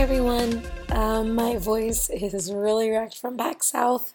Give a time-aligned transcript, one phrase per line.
[0.00, 4.14] Um, voice is really wrecked from PAX South,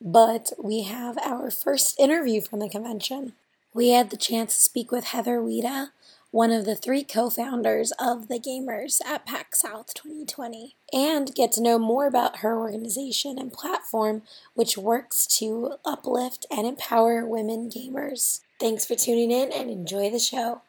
[0.00, 3.34] but we have our first interview from the convention.
[3.74, 5.90] We had the chance to speak with Heather Wita,
[6.30, 11.52] one of the three co founders of The GameHERs at PAX South 2020, and get
[11.52, 14.22] to know more about her organization and platform,
[14.54, 18.40] which works to uplift and empower women gamers.
[18.58, 20.62] Thanks for tuning in and enjoy the show.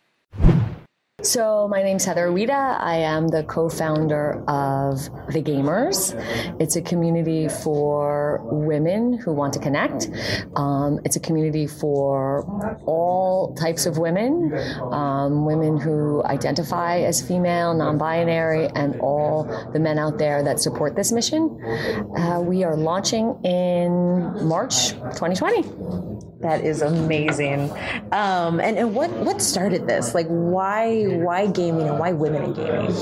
[1.23, 2.79] So, my name's Heather Wita.
[2.79, 6.13] I am the co founder of The GameHERs.
[6.61, 10.11] It's a community for women who want to connect.
[10.55, 12.43] Um, it's a community for
[12.85, 14.53] all types of women
[14.93, 20.59] um, women who identify as female, non binary, and all the men out there that
[20.59, 21.59] support this mission.
[22.15, 26.26] Uh, we are launching in March 2020.
[26.41, 27.71] That is amazing.
[28.11, 30.13] Um, and, and what what started this?
[30.13, 32.93] Like, why why gaming and why women in gaming?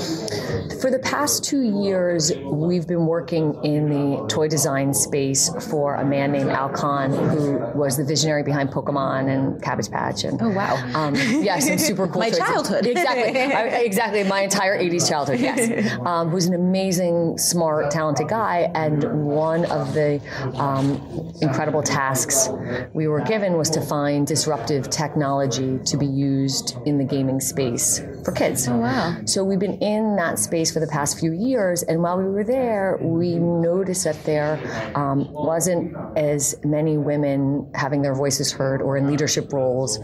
[0.80, 6.04] For the past two years, we've been working in the toy design space for a
[6.04, 10.24] man named Al Kahn, who was the visionary behind Pokemon and Cabbage Patch.
[10.24, 12.20] And oh wow, um, yeah, some super cool.
[12.20, 12.38] my toys.
[12.38, 15.40] childhood, exactly, I, exactly, my entire '80s childhood.
[15.40, 20.22] Yes, um, who's an amazing, smart, talented guy, and one of the
[20.54, 22.48] um, incredible tasks
[22.94, 28.00] we were given was to find disruptive technology to be used in the gaming space
[28.24, 28.68] for kids.
[28.68, 29.16] Oh, wow.
[29.24, 32.44] So we've been in that space for the past few years, and while we were
[32.44, 34.58] there, we noticed that there
[34.94, 39.98] um, wasn't as many women having their voices heard or in leadership roles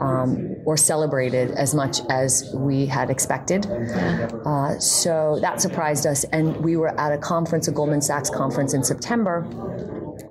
[0.00, 3.66] um, or celebrated as much as we had expected.
[3.66, 8.74] Uh, so that surprised us, and we were at a conference, a Goldman Sachs conference
[8.74, 9.46] in September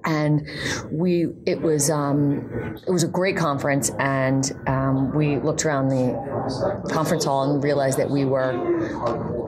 [0.07, 0.47] and
[0.90, 6.88] we it was um, it was a great conference and um, we looked around the
[6.90, 8.53] conference hall and realized that we were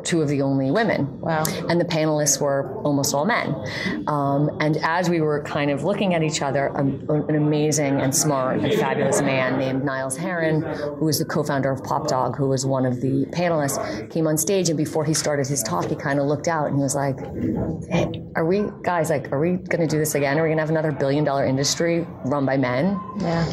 [0.03, 1.19] two of the only women.
[1.19, 1.43] Wow.
[1.69, 3.55] And the panelists were almost all men.
[4.07, 8.15] Um, and as we were kind of looking at each other um, an amazing and
[8.15, 12.47] smart and fabulous man named Niles Heron who was the co-founder of Pop Dog who
[12.47, 14.69] was one of the panelists came on stage.
[14.69, 17.17] And before he started his talk he kind of looked out and he was like
[17.89, 20.37] hey, are we guys like are we going to do this again?
[20.37, 22.99] Are going to have another billion dollar industry run by men.
[23.19, 23.45] Yeah.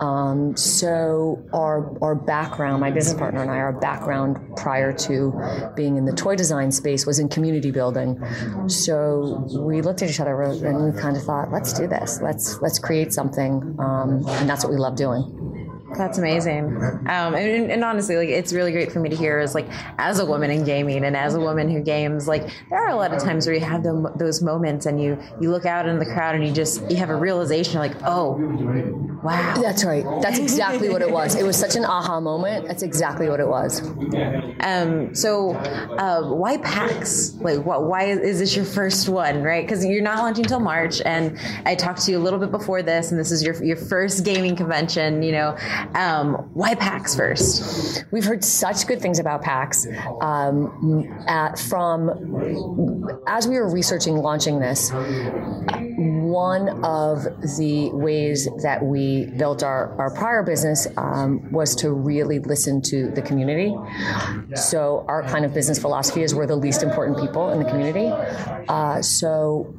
[0.00, 5.96] Um, so our our background, my business partner and I, our background prior to being
[5.96, 8.22] in the toy design space was in community building.
[8.68, 12.20] So we looked at each other and we kind of thought, let's do this.
[12.20, 15.63] Let's let's create something, um, and that's what we love doing.
[15.96, 16.76] That's amazing.
[17.06, 19.66] Um, and, and, honestly, like it's really great for me to hear is like
[19.98, 22.96] as a woman in gaming and as a woman who games, like there are a
[22.96, 25.98] lot of times where you have them, those moments and you you look out in
[25.98, 28.32] the crowd and you just you have a realization like, oh,
[29.22, 29.54] wow.
[29.60, 30.04] That's right.
[30.20, 31.34] That's exactly what it was.
[31.34, 32.66] It was such an aha moment.
[32.66, 33.80] That's exactly what it was.
[34.60, 37.34] Um, so uh, why PAX?
[37.36, 37.84] Like, what?
[37.84, 39.42] Why is this your first one?
[39.42, 39.64] Right?
[39.64, 42.82] Because you're not launching until March, and I talked to you a little bit before
[42.82, 45.22] this, and this is your your first gaming convention.
[45.22, 45.56] You know.
[45.94, 48.04] Um, why PAX first?
[48.10, 49.86] We've heard such good things about PAX
[50.20, 54.90] um, at, from as we were researching launching this.
[55.96, 57.22] One of
[57.56, 63.10] the ways that we built our, our prior business um, was to really listen to
[63.10, 63.74] the community.
[64.54, 68.08] So, our kind of business philosophy is we're the least important people in the community.
[68.68, 69.74] Uh, so,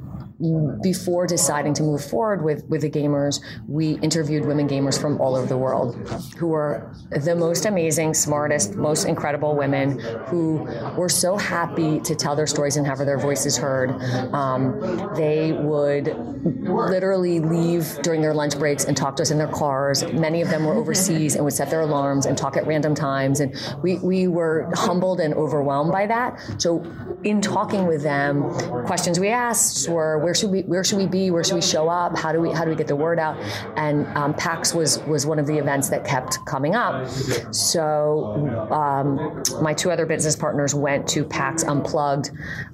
[0.81, 5.35] before deciding to move forward with, with the GameHERs, we interviewed women gamers from all
[5.35, 5.95] over the world
[6.37, 10.57] who were the most amazing, smartest, most incredible women who
[10.97, 13.91] were so happy to tell their stories and have their voices heard.
[14.33, 14.79] Um,
[15.15, 16.07] they would
[16.43, 20.03] literally leave during their lunch breaks and talk to us in their cars.
[20.13, 23.39] Many of them were overseas and would set their alarms and talk at random times.
[23.39, 26.39] And we, we were humbled and overwhelmed by that.
[26.57, 26.83] So,
[27.23, 28.51] in talking with them,
[28.85, 31.29] questions we asked were, where should we where should we be?
[31.29, 32.17] Where should we show up?
[32.17, 33.37] How do we how do we get the word out?
[33.77, 37.07] And um, PAX was was one of the events that kept coming up.
[37.53, 42.31] So um, my two other business partners went to PAX Unplugged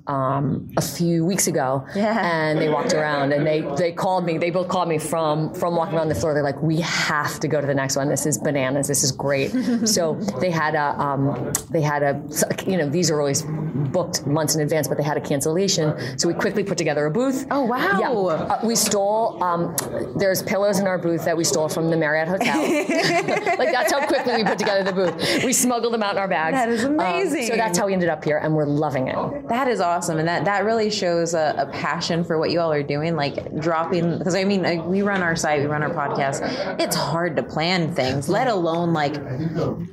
[0.07, 2.19] um, a few weeks ago, yeah.
[2.25, 4.37] and they walked around and they they called me.
[4.37, 6.33] They both called me from from walking around the floor.
[6.33, 8.07] They're like, we have to go to the next one.
[8.07, 8.87] This is bananas.
[8.87, 9.51] This is great.
[9.85, 12.23] so they had a um, they had a
[12.65, 13.43] you know these are always
[13.91, 16.17] booked months in advance, but they had a cancellation.
[16.17, 17.40] So we quickly put together a booth.
[17.49, 17.99] Oh wow!
[17.99, 19.41] Yeah, uh, we stole.
[19.43, 19.75] Um,
[20.17, 22.61] there's pillows in our booth that we stole from the Marriott Hotel.
[23.57, 25.43] like that's how quickly we put together the booth.
[25.43, 26.55] We smuggled them out in our bags.
[26.55, 27.41] That is amazing.
[27.41, 29.47] Um, so that's how we ended up here, and we're loving it.
[29.49, 32.71] That is awesome, and that that really shows a, a passion for what you all
[32.71, 33.15] are doing.
[33.15, 36.79] Like dropping, because I mean, like, we run our site, we run our podcast.
[36.79, 39.15] It's hard to plan things, let alone like,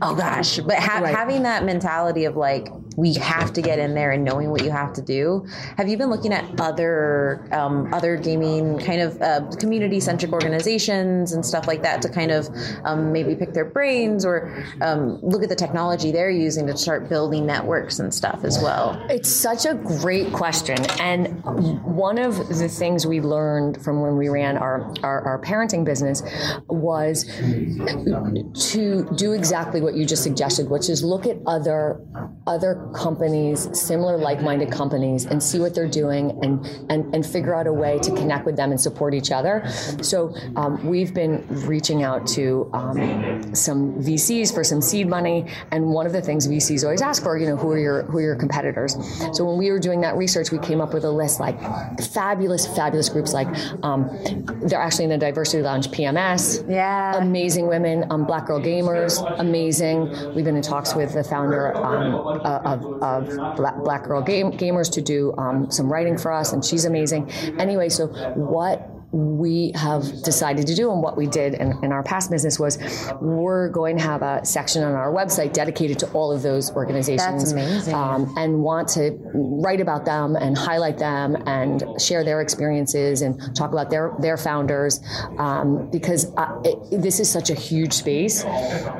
[0.02, 1.14] oh gosh, but ha- right.
[1.14, 2.68] having that mentality of like
[2.98, 5.46] we have to get in there and knowing what you have to do.
[5.76, 11.32] Have you been looking at other um, other gaming kind of uh, community centric organizations
[11.32, 12.48] and stuff like that to kind of
[12.82, 17.08] um, maybe pick their brains or um, look at the technology they're using to start
[17.08, 19.00] building networks and stuff as well?
[19.08, 21.40] It's such a great question, and
[21.84, 26.20] one of the things we learned from when we ran our, our, our parenting business
[26.66, 27.24] was
[28.72, 32.00] to do exactly what you just suggested, which is look at other
[32.48, 37.66] other companies, similar like-minded companies, and see what they're doing, and and and figure out
[37.66, 39.68] a way to connect with them and support each other.
[40.02, 45.86] So um, we've been reaching out to um, some VCs for some seed money, and
[45.86, 48.22] one of the things VCs always ask for, you know, who are your who are
[48.22, 48.96] your competitors.
[49.32, 51.58] So when we were doing that research, we came up with a list like
[52.00, 53.48] fabulous, fabulous groups like
[53.82, 54.08] um,
[54.62, 56.68] they're actually in the diversity lounge PMS.
[56.68, 57.16] Yeah.
[57.16, 60.34] Amazing women, um, Black Girl Gamers, amazing.
[60.34, 64.52] We've been in talks with the founder um, uh, of, of Black, Black Girl Game,
[64.52, 67.30] Gamers to do um, some writing for us, and she's amazing.
[67.58, 72.02] Anyway, so what we have decided to do and what we did in, in, our
[72.02, 72.78] past business was
[73.22, 77.54] we're going to have a section on our website dedicated to all of those organizations
[77.88, 83.56] um, and want to write about them and highlight them and share their experiences and
[83.56, 85.00] talk about their their founders
[85.38, 88.44] um, because uh, it, this is such a huge space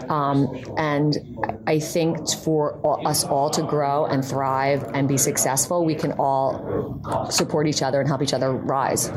[0.08, 1.18] um, and
[1.66, 6.12] I think for all, us all to grow and thrive and be successful we can
[6.12, 9.10] all support each other and help each other rise.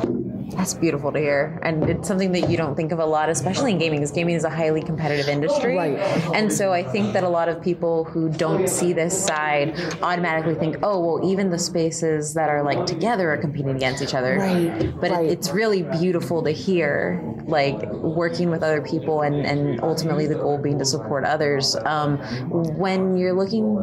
[0.49, 1.59] That's beautiful to hear.
[1.63, 4.35] And it's something that you don't think of a lot, especially in gaming, because gaming
[4.35, 5.75] is a highly competitive industry.
[5.75, 5.97] Right.
[6.33, 10.55] And so I think that a lot of people who don't see this side automatically
[10.55, 14.37] think, oh, well, even the spaces that are like together are competing against each other.
[14.37, 14.93] Right.
[14.99, 15.29] But right.
[15.29, 20.57] it's really beautiful to hear, like working with other people and, and ultimately the goal
[20.57, 21.75] being to support others.
[21.85, 22.17] Um,
[22.49, 23.77] when you're looking.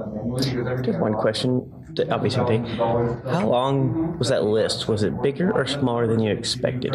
[0.82, 2.64] Just one question the obviously thing.
[2.64, 4.88] How long was that list?
[4.88, 6.94] Was it bigger or smaller than you expected?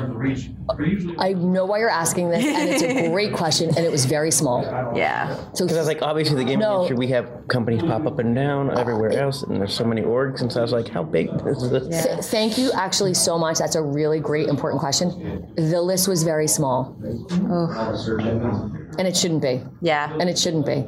[1.19, 4.31] I know why you're asking this, and it's a great question, and it was very
[4.31, 4.63] small.
[4.95, 5.35] Yeah.
[5.53, 8.19] So because I was like, obviously the gaming no, industry, we have companies pop up
[8.19, 11.03] and down everywhere else, and there's so many orgs, and so I was like, how
[11.03, 11.87] big is this?
[11.89, 12.21] Yeah.
[12.21, 13.59] Thank you, actually, so much.
[13.59, 15.53] That's a really great, important question.
[15.55, 16.97] The list was very small.
[17.31, 18.71] Oh.
[18.97, 19.61] And it shouldn't be.
[19.81, 20.15] Yeah.
[20.19, 20.85] And it shouldn't be.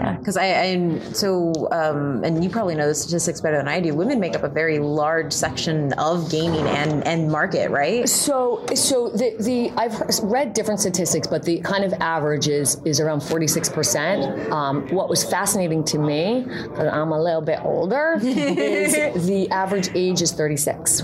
[0.00, 3.80] Yeah, because I, I so um, and you probably know the statistics better than I
[3.80, 3.94] do.
[3.94, 8.08] Women make up a very large section of gaming and and market, right?
[8.08, 12.98] So so the the I've read different statistics, but the kind of average is is
[12.98, 14.50] around forty six percent.
[14.50, 19.90] Um, what was fascinating to me, because I'm a little bit older, is the average
[19.94, 21.02] age is thirty six.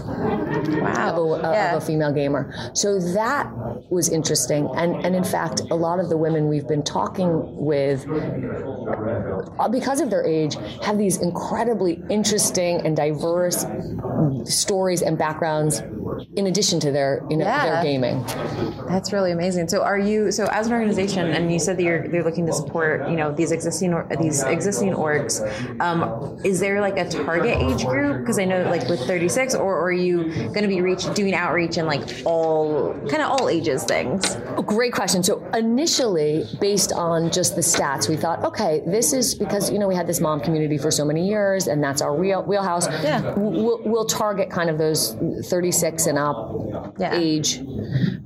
[0.81, 1.77] Wow, of a, yeah.
[1.77, 2.53] of a female gamer.
[2.75, 3.51] So that
[3.91, 8.07] was interesting, and and in fact, a lot of the women we've been talking with
[9.59, 13.65] uh, because of their age, have these incredibly interesting and diverse
[14.45, 15.83] stories and backgrounds
[16.37, 17.67] in addition to their you know yeah.
[17.67, 18.25] their gaming.
[18.89, 19.69] That's really amazing.
[19.69, 22.53] So are you so as an organization and you said that you're they're looking to
[22.53, 25.41] support, you know, these existing or, these existing orgs,
[25.81, 29.63] um, is there like a target age group because I know like with 36 or,
[29.63, 33.49] or are you going to be reach doing outreach and like all kind of all
[33.51, 34.37] ages things?
[34.65, 35.23] Great question.
[35.23, 39.87] So initially based on just the stats, we thought, okay, this is because you know
[39.87, 42.89] we had this mom community for so many years and that's our real wheelhouse.
[43.03, 43.35] Yeah.
[43.35, 47.15] We'll, we'll target kind of those 36 and up yeah.
[47.15, 47.61] age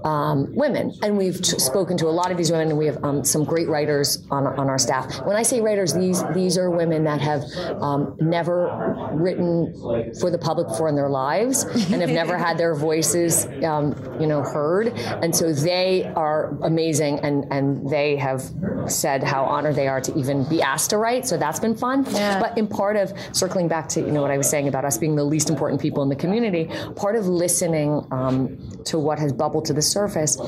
[0.05, 0.93] um, women.
[1.03, 3.45] And we've t- spoken to a lot of these women, and we have um, some
[3.45, 5.25] great writers on, on our staff.
[5.27, 7.43] When I say writers, these these are women that have
[7.83, 9.73] um, never written
[10.21, 14.27] for the public before in their lives and have never had their voices, um, you
[14.27, 14.89] know, heard.
[15.23, 18.43] And so they are amazing, and and they have
[18.87, 21.27] said how honored they are to even be asked to write.
[21.27, 22.05] So that's been fun.
[22.11, 22.41] Yeah.
[22.41, 24.99] But in part of circling back to you know what I was saying about us
[24.99, 29.33] being the least important people in the community, part of listening um, to what has
[29.33, 30.39] bubbled to the surface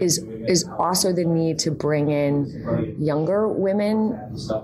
[0.00, 4.18] is is also the need to bring in younger women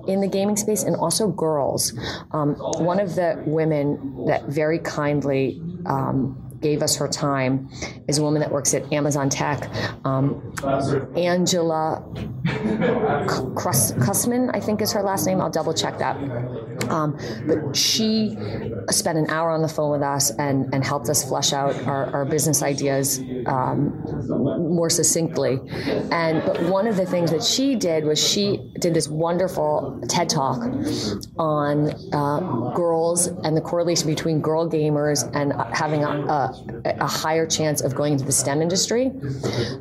[0.07, 1.93] in the gaming space and also girls.
[2.33, 7.69] Um, one of the women that very kindly um, gave us her time
[8.09, 9.69] is a woman that works at Amazon Tech,
[10.05, 10.55] um,
[11.17, 12.03] Angela
[13.55, 15.41] Kussman, I think is her last name.
[15.41, 16.17] I'll double check that.
[16.91, 18.37] Um, but she
[18.91, 22.07] spent an hour on the phone with us and, and helped us flesh out our,
[22.15, 25.61] our business ideas um, more succinctly.
[26.11, 30.29] And but one of the things that she did was she did this wonderful TED
[30.29, 30.63] talk
[31.39, 36.48] on uh, girls and the correlation between girl gamers and having a, a
[36.85, 39.13] a higher chance of going into the STEM industry.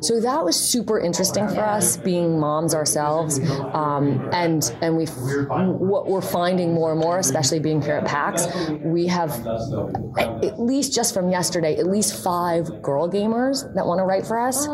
[0.00, 3.38] So that was super interesting for us, being moms ourselves,
[3.72, 8.46] um, and and we what we're finding more and more, especially being here at PAX,
[8.82, 9.30] we have
[10.16, 14.38] at least just from yesterday, at least five girl gamers that want to write for
[14.38, 14.66] us,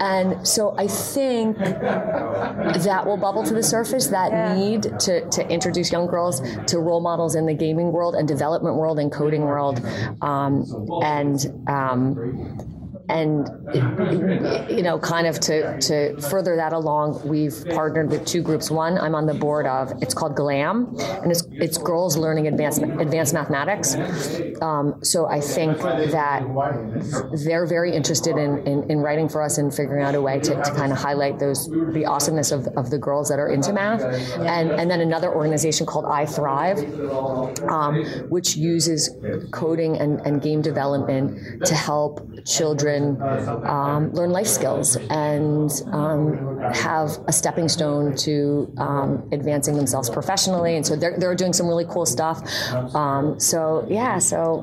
[0.00, 4.08] and so I think that will bubble to the surface.
[4.08, 8.26] That need to to introduce young girls to role models in the gaming world and
[8.26, 9.84] development world and coding world,
[10.22, 10.64] um,
[11.04, 12.73] and um,
[13.08, 13.48] and
[14.70, 18.70] you know kind of to, to further that along we've partnered with two groups.
[18.70, 22.82] One i'm on the board of it's called glam and it's, it's girls learning advanced
[22.82, 23.94] advanced mathematics.
[24.62, 26.42] Um, so i think that
[27.44, 30.54] they're very interested in, in, in, writing for us and figuring out a way to,
[30.54, 34.02] to kind of highlight those the awesomeness of, of the girls that are into math.
[34.38, 36.78] And and then another organization called i thrive
[37.68, 39.10] um, which uses
[39.50, 46.58] coding and, and game development to help children children um, learn life skills and um,
[46.72, 50.76] have a stepping stone to um, advancing themselves professionally.
[50.76, 52.42] And so they're, they're doing some really cool stuff.
[52.94, 54.62] Um, so, yeah, so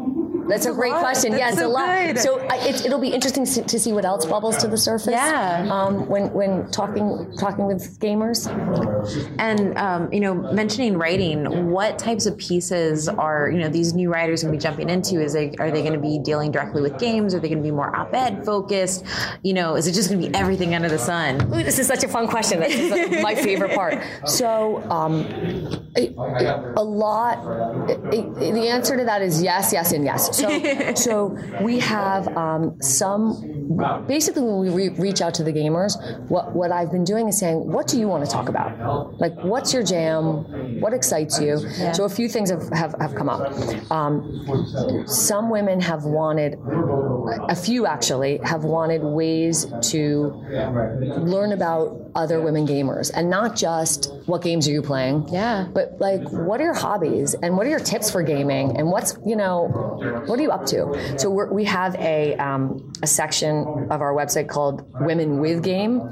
[0.52, 1.02] that's a, a great lot.
[1.02, 1.32] question.
[1.32, 2.06] That's yeah, it's so a lot.
[2.08, 2.20] Good.
[2.20, 5.12] So I, it, will be interesting to see what else bubbles to the surface.
[5.12, 5.68] Yeah.
[5.72, 8.48] Um, when when talking talking with gamers.
[9.40, 14.10] And um, you know, mentioning writing, what types of pieces are you know these new
[14.10, 15.22] writers going to be jumping into?
[15.22, 17.34] Is they are they going to be dealing directly with games?
[17.34, 19.06] Are they going to be more op-ed focused?
[19.44, 21.42] You know, is it just going to be everything under the sun?
[21.54, 22.60] Ooh, this is such a fun question.
[22.60, 24.02] That's my favorite part.
[24.26, 25.26] So, um,
[25.96, 26.14] a,
[26.76, 27.44] a lot.
[28.10, 30.41] the answer to that is yes, yes, and yes.
[30.42, 33.58] So, so we have um, some.
[34.08, 35.94] Basically, when we re- reach out to the gamers,
[36.30, 39.20] what what I've been doing is saying, "What do you want to talk about?
[39.20, 40.80] Like, what's your jam?
[40.82, 41.92] What excites you?" Yeah.
[41.94, 43.42] So, a few things have have, have come up.
[43.92, 46.60] Um, some women have wanted,
[47.50, 50.34] a few actually, have wanted ways to
[51.20, 55.66] learn about other women gamers and not just what games are you playing yeah.
[55.74, 59.18] but like what are your hobbies and what are your tips for gaming and what's
[59.26, 59.92] you know
[60.26, 61.20] what are you up to?
[61.20, 66.10] So we have a, um, a section of our website called women with game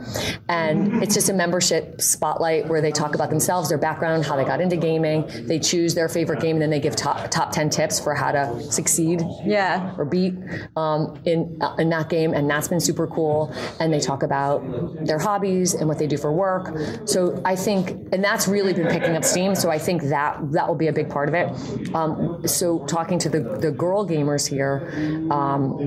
[0.47, 4.45] and it's just a membership spotlight where they talk about themselves their background how they
[4.45, 5.29] got into gaming.
[5.47, 8.31] They choose their favorite game and then they give top top 10 tips for how
[8.31, 9.93] to succeed yeah.
[9.97, 10.33] or beat
[10.75, 14.59] um, in, uh, in that game and that's been super cool and they talk about
[15.05, 16.65] their hobbies and what they do for work.
[17.05, 19.55] So I think, and that's really been picking up steam.
[19.55, 21.95] So I think that that will be a big part of it.
[21.95, 24.89] Um, so talking to the, the girl gamers here,
[25.31, 25.77] um,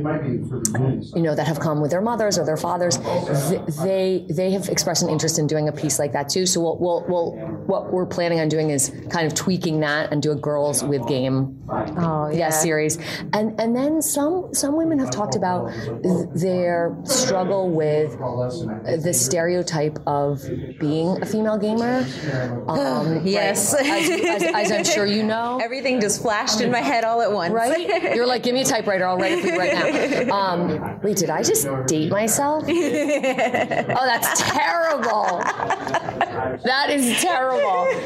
[1.15, 2.99] you know, that have come with their mothers or their fathers,
[3.83, 6.47] they they have expressed an interest in doing a piece like that too.
[6.47, 7.33] So we'll, we'll, we'll
[7.67, 11.07] what we're planning on doing is kind of tweaking that and do a girls with
[11.07, 12.39] game oh, yeah.
[12.39, 12.99] yeah series.
[13.33, 15.71] And and then some some women have talked about
[16.35, 18.19] their struggle with
[19.03, 20.43] the stereotype of
[20.79, 22.07] being a female gamer.
[22.69, 23.87] Um, yes, right?
[23.87, 27.33] as, as, as, I'm sure you know, everything just flashed in my head all at
[27.33, 27.53] once.
[27.53, 28.15] Right?
[28.15, 30.35] You're like, give me a typewriter, I'll write it for you right now.
[30.35, 32.65] Um, wait, did I just date myself?
[32.69, 35.43] oh, that's terrible.
[36.65, 37.89] That is terrible.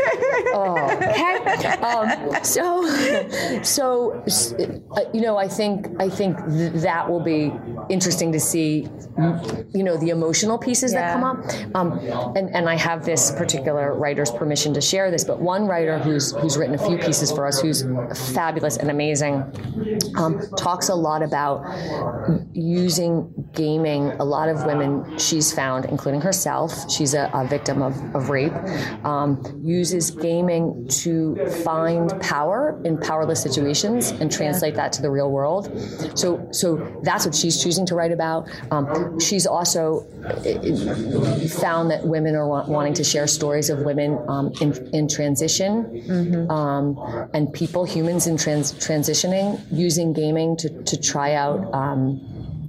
[0.58, 1.68] Oh, okay.
[1.82, 2.86] Um, so,
[3.62, 4.24] so
[4.92, 7.52] uh, you know, I think I think th- that will be
[7.90, 8.88] interesting to see.
[9.72, 11.00] You know, the emotional pieces yeah.
[11.00, 11.74] that come up.
[11.74, 11.98] Um,
[12.36, 16.32] and, and I have this particular writer's permission to share this, but one writer who's
[16.32, 17.82] who's written a few pieces for us, who's
[18.34, 19.42] fabulous and amazing,
[20.16, 21.64] um, talks a lot about
[22.52, 24.12] using gaming.
[24.12, 28.56] A lot of women she's found, including herself, she's a, a victim of, of rape,
[29.12, 29.28] um,
[29.64, 30.64] uses gaming
[31.04, 31.10] to
[31.64, 35.64] find power in powerless situations and translate that to the real world.
[36.22, 36.28] So
[36.60, 36.68] so
[37.08, 38.40] that's what she's choosing to write about.
[38.74, 38.84] Um,
[39.26, 39.82] she's also
[40.24, 45.08] uh, found that women are wa- wanting to share stories of women um, in, in
[45.08, 46.50] transition mm-hmm.
[46.50, 46.84] um,
[47.32, 52.20] and people, humans in trans- transitioning, using gaming to, to try out um,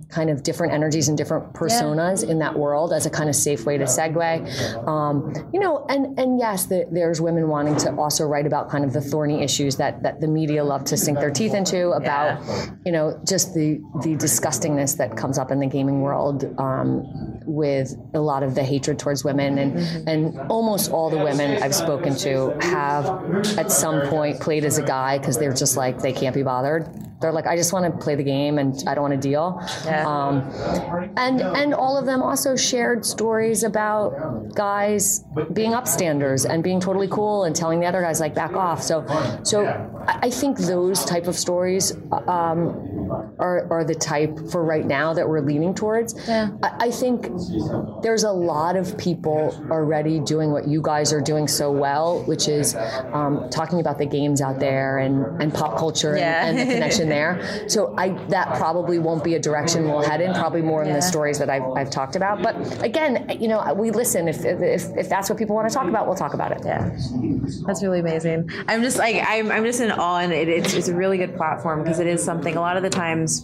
[0.09, 2.31] kind of different energies and different personas yeah.
[2.31, 4.87] in that world as a kind of safe way to segue.
[4.87, 8.85] Um, you know, and and yes, the, there's women wanting to also write about kind
[8.85, 12.41] of the thorny issues that that the media love to sink their teeth into about,
[12.45, 12.69] yeah.
[12.85, 17.03] you know, just the the disgustingness that comes up in the gaming world um,
[17.45, 20.07] with a lot of the hatred towards women and mm-hmm.
[20.07, 23.05] and almost all the women I've spoken to have
[23.57, 26.87] at some point played as a guy because they're just like they can't be bothered
[27.19, 29.59] they're like, I just want to play the game and I don't want to deal.
[29.85, 30.07] Yeah.
[30.07, 30.41] Um,
[31.17, 37.07] and and all of them also shared stories about guys being upstanders and being totally
[37.07, 38.83] cool and telling the other guys like back off.
[38.83, 39.05] So
[39.43, 39.65] so
[40.07, 41.93] I think those type of stories
[42.27, 46.15] um, are, are the type for right now that we're leaning towards.
[46.27, 46.49] Yeah.
[46.63, 47.27] I, I think
[48.01, 52.47] there's a lot of people already doing what you guys are doing so well, which
[52.47, 56.45] is um, talking about the games out there and, and pop culture Yeah.
[56.45, 57.65] and, and the connection there.
[57.69, 60.33] So I that probably won't be a direction we'll head in.
[60.33, 60.95] Probably more in Yeah.
[60.95, 62.41] the stories that I've, I've talked about.
[62.41, 64.27] But again, you know, we listen.
[64.27, 66.61] If, if if that's what people want to talk about, we'll talk about it.
[66.65, 66.89] Yeah,
[67.65, 68.49] that's really amazing.
[68.67, 71.35] I'm just like I'm, I'm just in awe, and it, it's it's a really good
[71.35, 72.55] platform because it is something.
[72.55, 73.43] A lot of the times,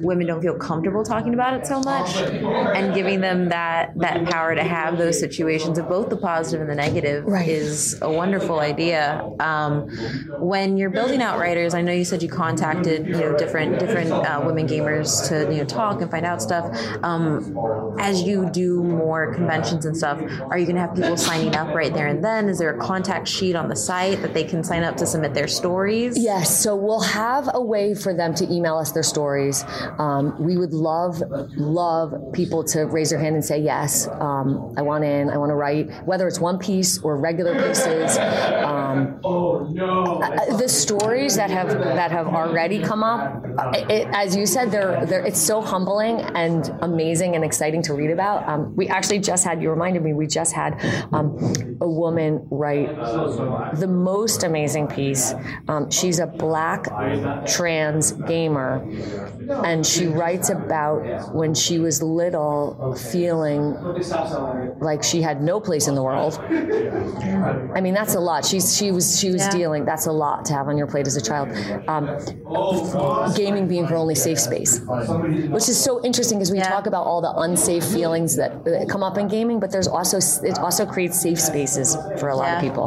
[0.00, 4.54] women don't feel comfortable talking about it so much, and giving them that that power
[4.54, 7.48] to have those situations of both the positive and the negative Right.
[7.48, 9.22] is a wonderful idea.
[9.40, 9.88] Um,
[10.38, 14.12] when you're building out writers, I know you said you contacted you know different different
[14.12, 16.64] uh, women gamers to you know talk and find out stuff.
[17.02, 17.56] Um,
[17.98, 20.18] as you do more conventions and stuff,
[20.50, 22.48] are you going to have people signing up right there and then?
[22.48, 25.34] Is there a contact sheet on the site that they can sign up to submit
[25.34, 26.18] their stories?
[26.18, 29.64] Yes, so we'll have a way for them to email us their stories.
[29.98, 31.22] Um, we would love,
[31.56, 35.50] love people to raise their hand and say, yes, um, I want in, I want
[35.50, 38.16] to write, whether it's one piece or regular pieces.
[38.18, 44.70] Um, uh, the stories that have that have already come up, it, as you said,
[44.70, 48.48] they're, they're it's so humbling and amazing and exciting to read about.
[48.48, 50.74] Um, we actually just had you reminded me we just had
[51.12, 51.36] um,
[51.80, 52.94] a woman write
[53.76, 55.34] the most amazing piece.
[55.68, 56.84] Um, she's a black
[57.46, 58.73] trans gamer,
[59.64, 63.74] and she writes about when she was little, feeling
[64.80, 66.38] like she had no place in the world.
[67.76, 68.44] I mean, that's a lot.
[68.44, 69.50] She's she was she was Yeah.
[69.58, 69.84] dealing.
[69.84, 71.48] That's a lot to have on your plate as a child.
[71.88, 72.04] Um,
[73.34, 76.70] gaming being her only safe space, which is so interesting because we Yeah.
[76.70, 80.18] talk about all the unsafe feelings that, that come up in gaming, but there's also
[80.46, 82.56] it also creates safe spaces for a lot Yeah.
[82.56, 82.86] of people.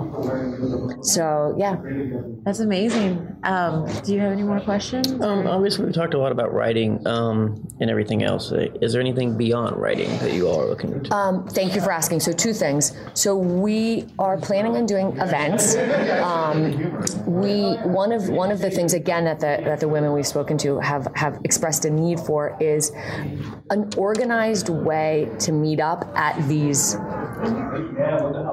[1.02, 1.76] So yeah,
[2.46, 3.28] That's amazing.
[3.44, 5.22] Um, do you have any more questions?
[5.22, 5.46] Um,
[5.78, 8.52] obviously, we talked a lot about writing um, and everything else.
[8.52, 11.14] Uh, Is there anything beyond writing that you all are looking to?
[11.14, 12.20] Um, thank you for asking.
[12.22, 12.94] So two things.
[13.14, 15.76] So we are planning on doing events.
[15.76, 20.28] Um, we one of one of the things again that the that the women we've
[20.28, 22.92] spoken to have have expressed a need for is
[23.70, 26.96] an organized way to meet up at these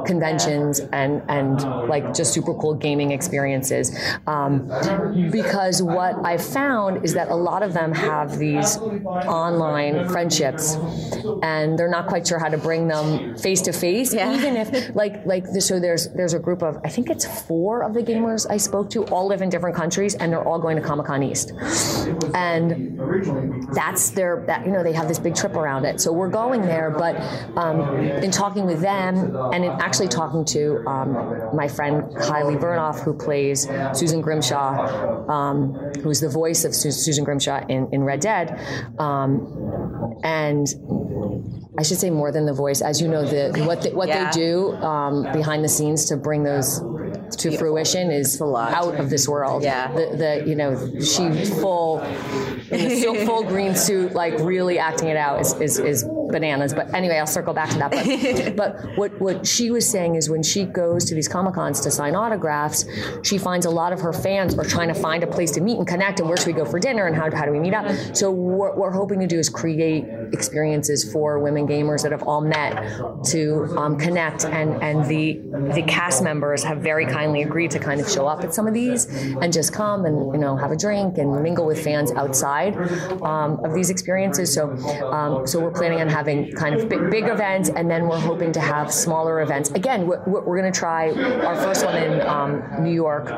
[0.06, 4.68] conventions and and like just super cool gaming experiences um,
[5.30, 10.76] because what I found is that a lot of them have these online friendships
[11.42, 15.24] and they're not quite sure how to bring them face to face even if like
[15.26, 18.56] like so there's there's a group of I think it's four of the gamers I
[18.56, 21.52] spoke to all live in different countries and they're all going to Comic Con East.
[22.34, 22.98] And
[23.74, 26.00] that's their that you know they have this big trip around it.
[26.00, 27.16] So we're going there but
[27.56, 31.10] um, in talking with them and in actually talking to um,
[31.54, 37.24] my friend Kylie Vernoff who plays Susan Grimshaw um, who's the voice of Su- Susan
[37.24, 38.58] Grimshaw in, in Red Dead.
[38.98, 40.66] Um, and
[41.78, 42.80] I should say more than the voice.
[42.80, 44.30] As you know the what they, what Yeah.
[44.30, 46.80] they do um, behind the scenes to bring those
[47.38, 49.62] to fruition is out of this world.
[49.62, 49.92] Yeah.
[49.92, 52.00] the, the you know she full
[52.70, 56.92] in the full green suit like really acting it out is, is, is bananas but
[56.94, 58.56] anyway I'll circle back to that.
[58.56, 61.80] But, but what what she was saying is when she goes to these comic cons
[61.80, 62.84] to sign autographs
[63.22, 65.78] she finds a lot of her fans are trying to find a place to meet
[65.78, 67.74] and connect and where should we go for dinner and how, how do we meet
[67.74, 67.86] up.
[68.14, 72.40] So what we're hoping to do is create experiences for women gamers that have all
[72.40, 72.72] met
[73.26, 75.40] to um, connect and and the
[75.74, 78.74] the cast members have very kindly agreed to kind of show up at some of
[78.74, 79.06] these
[79.42, 82.76] and just come and you know have a drink and mingle with fans outside
[83.22, 84.52] um, of these experiences.
[84.52, 84.70] So
[85.18, 88.52] um, so we're planning on having kind of big, big events and then we're hoping
[88.52, 89.70] to have smaller events.
[89.70, 91.10] Again we're, we're going to try
[91.44, 93.30] our first one in um, New York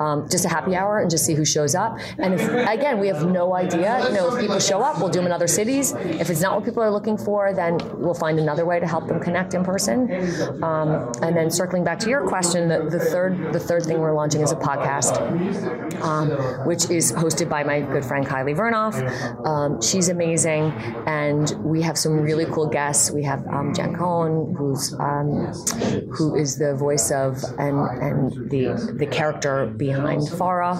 [0.00, 1.98] um, just a happy hour and just see who shows up.
[2.18, 5.18] And if again we have no idea you know if people show up we'll do
[5.18, 5.92] them in other cities.
[5.92, 9.06] If it's not what people are looking for then we'll find another way to help
[9.06, 10.10] them connect in person.
[10.62, 14.14] Um, and then circling back to your question the, the third the third thing we're
[14.14, 15.20] launching is a podcast
[16.02, 16.30] um,
[16.66, 19.46] which is hosted by my good friend Kylie Vernoff.
[19.46, 20.72] Um, she's amazing,
[21.06, 23.10] and we have some really cool guests.
[23.10, 25.52] We have um, Jen Cohn, who's um,
[26.10, 30.76] who is the voice of and and the the character behind Pharah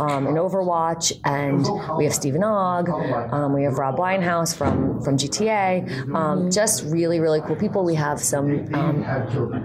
[0.00, 5.16] um, in Overwatch, and we have Stephen Ogg, um, we have Rob Winehouse from from
[5.16, 6.14] GTA.
[6.14, 7.84] Um, just really really cool people.
[7.84, 8.96] We have some um,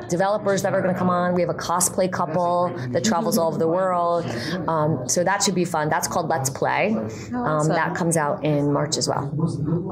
[0.09, 1.33] developers that are going to come on.
[1.33, 4.25] We have a cosplay couple that travels all over the world.
[4.67, 5.89] Um, so that should be fun.
[5.89, 6.93] That's called Let's Play.
[6.93, 7.73] Um, awesome.
[7.73, 9.33] that comes out in March as well.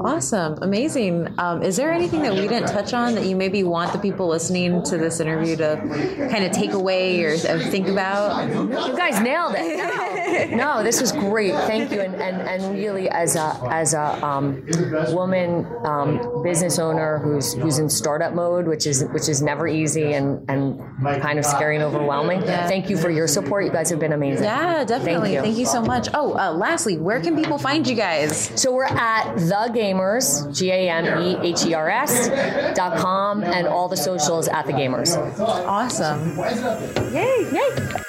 [0.04, 1.11] Awesome, amazing.
[1.38, 4.28] Um, is there anything that we didn't touch on that you maybe want the people
[4.28, 8.48] listening to this interview to kind of take away or think about?
[8.48, 10.50] You guys nailed it.
[10.50, 11.52] No, no this was great.
[11.52, 12.00] Thank you.
[12.00, 14.64] And, and, and really, as a as a um,
[15.12, 20.12] woman um, business owner who's who's in startup mode, which is which is never easy
[20.14, 20.80] and and
[21.22, 22.40] kind of scary and overwhelming.
[22.42, 23.64] Thank you for your support.
[23.64, 24.44] You guys have been amazing.
[24.44, 25.36] Yeah, definitely.
[25.36, 25.66] Thank you.
[25.66, 26.08] so much.
[26.14, 28.50] Oh, uh, lastly, where can people find you guys?
[28.60, 32.28] So we're at the GameHERs, G A M E H E R S
[32.74, 35.16] dot com, and all the socials at the GameHERs.
[35.38, 36.36] Awesome.
[37.12, 37.48] Yay!
[37.52, 38.02] Yay!